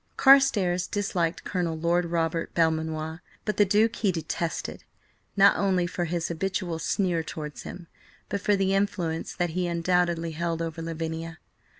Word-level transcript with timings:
Carstares 0.17 0.87
disliked 0.87 1.43
Colonel 1.43 1.77
Lord 1.77 2.05
Robert 2.05 2.55
Belmanoir, 2.55 3.21
but 3.45 3.57
the 3.57 3.65
Duke 3.65 3.97
he 3.97 4.11
detested, 4.11 4.83
not 5.37 5.55
only 5.57 5.85
for 5.85 6.05
his 6.05 6.27
habitual 6.29 6.79
sneer 6.79 7.21
towards 7.21 7.61
him, 7.61 7.85
but 8.27 8.41
for 8.41 8.55
the 8.55 8.73
influence 8.73 9.35
that 9.35 9.51
he 9.51 9.67
undoubtedly 9.67 10.31
held 10.31 10.59
over 10.59 10.81
Lavinia. 10.81 11.37